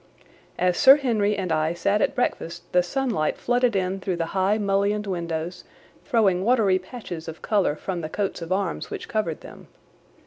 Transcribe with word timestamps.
As 0.57 0.77
Sir 0.77 0.95
Henry 0.95 1.37
and 1.37 1.51
I 1.51 1.75
sat 1.75 2.01
at 2.01 2.15
breakfast 2.15 2.63
the 2.71 2.81
sunlight 2.81 3.37
flooded 3.37 3.75
in 3.75 3.99
through 3.99 4.15
the 4.15 4.25
high 4.33 4.57
mullioned 4.57 5.05
windows, 5.05 5.63
throwing 6.05 6.43
watery 6.43 6.79
patches 6.79 7.27
of 7.27 7.43
colour 7.43 7.75
from 7.75 8.01
the 8.01 8.09
coats 8.09 8.41
of 8.41 8.51
arms 8.51 8.89
which 8.89 9.07
covered 9.07 9.41
them. 9.41 9.67